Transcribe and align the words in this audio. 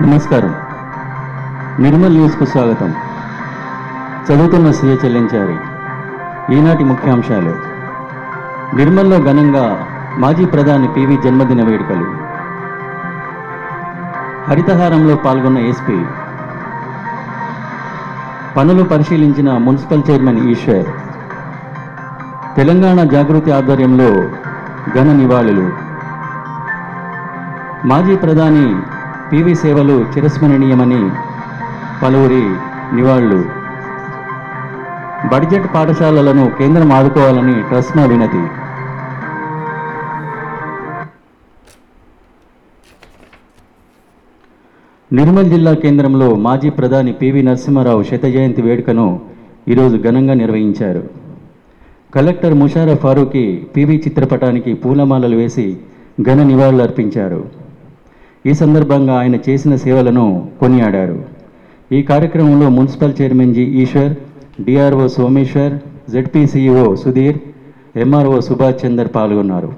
నమస్కారం. 0.00 0.54
నిర్మల్ 1.78 2.12
న్యూస్కు 2.12 2.44
స్వాగతం. 2.44 2.94
చదువుతున్న 4.30 4.70
సీఏ 4.70 4.96
చెల్లించారి. 5.04 5.58
ఈనాటి 6.54 6.84
ముఖ్యాంశాలు. 6.84 7.58
నిర్మల్లో 8.76 9.18
ఘనంగా 9.18 9.86
మాజీ 10.18 10.44
ప్రధాని 10.44 10.88
పివి 10.88 11.16
జన్మదిన 11.16 11.64
వేడుకలు. 11.64 12.16
హరితహారంలో 14.50 15.16
పాల్గొన్న 15.16 15.58
ఎస్పీ. 15.58 16.04
పనులు 18.56 18.82
పరిశీలించిన 18.82 19.56
మున్సిపల్ 19.56 20.02
చైర్మన్ 20.10 20.38
ఈశ్వర్. 20.38 20.86
తెలంగాణ 22.56 23.04
జాగృతి 23.04 23.50
ఆధ్వర్యంలో 23.50 24.30
ఘన 24.94 25.12
నివాళులు. 25.12 25.70
మాజీ 27.86 28.16
ప్రధాని 28.16 28.76
పివి 29.32 29.54
సేవలు 29.54 29.94
చిరస్మరణీయమని 30.12 31.00
పలువురి 32.02 32.44
నివాళులు. 32.96 33.40
బడ్జెట్ 35.28 35.74
పాఠశాలలను 35.74 36.44
కేంద్రం 36.58 36.92
ఆదుకోవాలని 36.92 37.62
ట్రస్మా 37.62 38.04
వినతి. 38.04 38.42
నిర్మల్ 45.12 45.50
జిల్లా 45.50 45.74
కేంద్రంలో 45.74 46.34
మాజీ 46.34 46.70
ప్రధాని 46.70 47.12
పివి 47.12 47.42
నరసింహారావు 47.42 48.02
శత 48.02 48.24
జయంతి 48.24 48.62
వేడుకను 48.62 49.20
ఈరోజు 49.68 49.96
ఘనంగా 49.96 50.34
నిర్వహించారు. 50.34 51.04
కలెక్టర్ 52.14 52.54
ముషారఫ్ 52.54 53.00
ఫారూఖీ 53.00 53.62
పివి 53.76 53.96
చిత్రపటానికి 54.06 54.74
పూలమాలలు 54.74 55.36
వేసి 55.36 55.76
ఘన 56.22 56.42
నివాళులర్పించారు. 56.42 57.65
ఈ 58.48 58.52
సందర్భంగా 58.62 59.14
ఆయన 59.20 59.36
చేసిన 59.46 59.74
సేవలను 59.84 60.24
కొనియాడారు. 60.60 61.18
ఈ 61.96 61.98
కార్యక్రమంలో 62.10 62.66
municipal 62.76 63.16
chairman 63.18 63.54
G. 63.56 63.64
Eshwar 63.82 64.12
DRO 64.66 65.06
Someshwar 65.16 65.74
ZPCO 66.12 66.84
Sudheer 67.02 67.38
MRO 68.04 68.36
Subhash 68.48 68.80
Chander 68.84 69.10
పాల్గొన్నారు. 69.16 69.70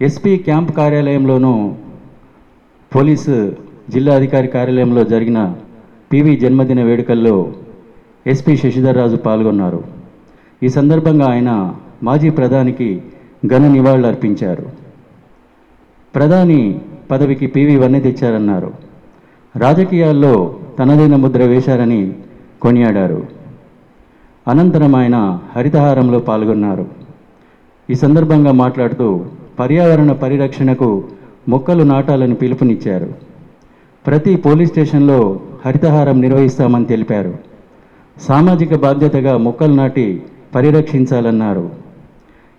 ఎస్పీ 0.00 0.32
క్యాంప్ 0.46 0.72
కార్యాలయంలోనూ 0.80 1.52
పోలీసు 2.92 3.36
జిల్లా 3.94 4.12
అధికారి 4.20 4.48
కార్యాలయంలో 4.56 5.02
జరిగిన 5.12 5.40
పివి 6.12 6.34
జన్మదిన 6.42 6.80
వేడుకల్లో 6.88 7.36
ఎస్పీ 8.32 8.54
శశిధర్ 8.62 8.98
రాజు 9.00 9.18
పాల్గొన్నారు. 9.26 9.80
ఈ 10.62 10.68
సందర్భంగా 10.78 11.26
ఆయన 11.34 11.50
మాజీ 12.08 12.30
ప్రధానికి 12.38 12.88
ఘన 13.46 13.64
నివాళులు 13.76 14.06
అర్పించారు 14.06 14.66
ప్రధాని 16.14 16.60
పదవికి 17.10 17.46
పివి 17.46 18.00
తెచ్చారన్నారు. 18.00 18.72
రాజకీయాల్లో 19.56 20.56
తనదైన 20.78 21.16
ముద్ర 21.16 21.44
వేశారని 21.44 22.12
కొనియాడారు. 22.62 23.26
అనంతరం 24.48 24.96
ఆయన 24.96 25.38
హరితహారంలో 25.56 26.18
పాల్గొన్నారు. 26.18 26.86
ఈ 27.90 27.94
సందర్భంగా 27.94 28.52
మాట్లాడుతూ 28.52 29.24
పర్యావరణ 29.58 30.12
పరిరక్షణకు 30.12 31.04
మొక్కలు 31.48 31.82
నాటాలని 31.82 32.34
పిలుపునిచ్చారు. 32.34 33.14
ప్రతి 34.06 34.36
పోలీస్ 34.36 34.70
స్టేషన్లో 34.70 35.40
హరితహారం 35.66 36.20
నిర్వహిస్తామని 36.20 36.84
తెలిపారు. 36.84 37.34
సామాజిక 38.20 38.74
బాధ్యతగా 38.74 39.36
మొక్కలు 39.36 39.72
నాటి 39.72 40.22
పరిరక్షించాలన్నారు. 40.54 41.70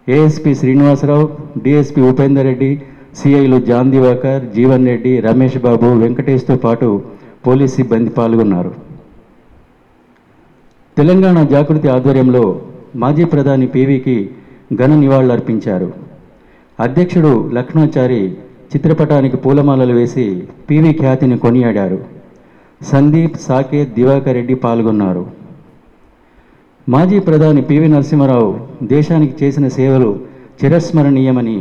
ఏఎస్పీ 0.10 0.56
శ్రీనివాసరావు 0.56 1.30
డిఎస్పీ 1.64 2.02
ఉపేందర్ 2.02 2.44
రెడ్డి 2.44 2.82
సిఐలు 3.20 3.60
జాన్ 3.60 3.92
దివాకర్ 3.92 4.44
జీవన్ 4.56 4.88
రెడ్డి 4.88 5.20
రమేష్ 5.20 5.58
బాబు 5.58 5.88
వెంకటేష్తో 6.02 6.56
పాటు 6.56 6.88
పోలీస్ 7.48 7.76
సిబ్బంది 7.76 8.10
పాల్గొన్నారు. 8.10 8.72
తెలంగాణ 10.98 11.44
జాగృతి 11.44 11.88
ఆధ్వర్యంలో 11.88 12.44
మాజీ 12.96 13.24
ప్రధాని 13.24 13.68
పివికి 13.68 14.18
ఘన 14.76 14.96
నివాళులర్పించారు. 14.96 15.90
అధ్యక్షుడు 16.80 17.50
లక్ష్మణాచారి 17.54 18.22
చిత్రపటానికి 18.72 19.38
పూలమాలలు 19.38 19.94
వేసి 19.94 20.44
పివి 20.70 20.94
ఖ్యాతిని 20.94 21.38
కొనియాడారు. 21.38 22.00
సందీప్ 22.82 23.38
సాకేత్ 23.38 23.94
దివాకర్ 23.94 24.38
రెడ్డి 24.40 24.56
పాల్గొన్నారు. 24.56 25.26
మాజీ 26.90 27.20
ప్రధాని 27.20 27.62
పివి 27.62 27.88
నరసింహారావు 27.88 28.52
దేశానికి 28.84 29.46
చేసిన 29.46 29.68
సేవలు 29.68 30.20
చిరస్మరణీయమని 30.64 31.58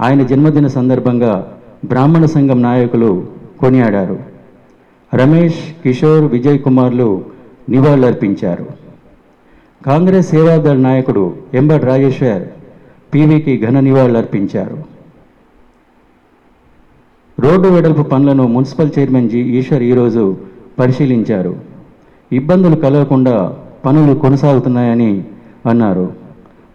ఆయన 0.00 0.22
జన్మదిన 0.22 0.66
సందర్భంగా 0.66 1.58
బ్రాహ్మణ 1.84 2.24
సంఘం 2.24 2.62
నాయకులు 2.62 3.26
కొనియాడారు. 3.60 4.18
రమేష్ 5.14 5.82
కిషోర్ 5.82 6.32
విజయ్ 6.32 6.58
కుమార్లు 6.58 7.24
నివాళులర్పించారు. 7.68 8.66
కాంగ్రెస్ 9.86 10.28
సేవాదళ 10.28 10.76
నాయకుడు 10.76 11.34
ఎంబడ్ 11.54 11.84
రాజేశ్వర్ 11.84 12.42
పివికి 13.14 13.66
ఘన 13.66 13.80
నివాళులర్పించారు. 13.80 14.78
రోడ్డు 17.40 17.68
వెడల్పు 17.68 18.02
పనులను 18.02 18.46
మున్సిపల్ 18.46 18.90
చైర్మన్ 18.98 19.30
జి. 19.30 19.38
ఈశ్వర్ 19.38 19.82
ఈరోజు 19.82 20.36
పరిశీలించారు. 20.78 21.56
ఇబ్బందులు 22.32 22.76
కలగకుండా 22.76 23.56
పనులు 23.84 24.18
కొనసాగుతున్నాయని 24.18 25.24
అన్నారు. 25.66 26.12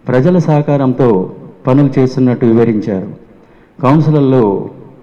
ప్రజల 0.08 0.38
సహకారంతో 0.38 1.32
పనులు 1.66 1.90
చేస్తున్నట్టు 1.98 2.46
వివరించారు. 2.46 3.08
కౌన్సిలర్లో 3.82 4.44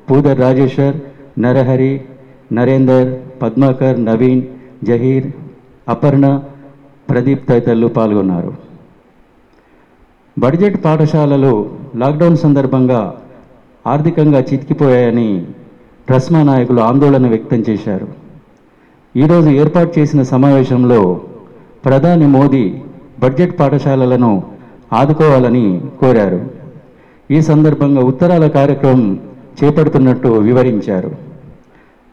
పూదర్ 0.10 0.40
రాజేశ్వర్ 0.40 0.98
నరహరి 1.40 2.02
నరేందర్ 2.54 3.10
పద్మాకర్ 3.42 4.06
నవీన్ 4.06 4.44
జహీర్ 4.84 5.28
అపర్ణ 5.90 6.26
ప్రదీప్ 7.10 7.50
తదితరులు 7.50 7.88
పాల్గొన్నారు. 7.88 8.52
బడ్జెట్ 10.38 10.86
పాఠశాలలు 10.86 11.54
లాక్డౌన్ 11.96 12.38
సందర్భంగా 12.38 13.02
ఆర్థికంగా 13.86 14.40
చితికిపోయాయని 14.40 15.46
ట్రస్మా 16.08 16.44
నాయకులు 16.44 16.82
ఆందోళన 16.82 17.28
వ్యక్తం 17.28 17.64
చేశారు. 17.70 18.08
ఈరోజు 19.16 19.50
ఏర్పాటు 19.62 20.00
చేసిన 20.00 20.22
సమావేశంలో 20.34 21.00
ప్రధాని 21.86 22.28
మోదీ 22.28 22.66
బడ్జెట్ 23.20 23.60
పాఠశాలలను 23.60 24.32
ఆదుకోవాలని 24.94 25.82
కోరారు. 26.00 26.50
ఈ 27.32 27.42
సందర్భంగా 27.42 28.02
ఉత్తరాల 28.02 28.48
కార్యక్రమం 28.48 29.20
చేపడుతున్నట్టు 29.64 30.28
వివరించారు. 30.28 31.12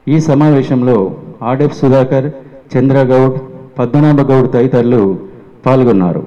ఈ 0.09 0.21
సమావేశంలో 0.21 1.17
ఆడెఫ్ 1.43 1.81
సుధాకర్ 1.81 2.31
చంద్రగౌడ్ 2.77 3.39
పద్మనాభ 3.79 4.21
గౌడ్ 4.21 4.53
తదితరులు 4.53 5.19
పాల్గొన్నారు. 5.67 6.27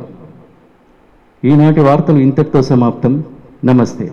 ఈనాటి 1.46 1.80
వార్తలు 1.80 2.18
ఇంతటితో 2.18 2.62
సమాప్తం. 2.62 3.24
నమస్తే. 3.66 4.12